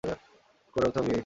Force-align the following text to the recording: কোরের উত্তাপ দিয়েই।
কোরের 0.73 0.87
উত্তাপ 0.89 1.03
দিয়েই। 1.05 1.19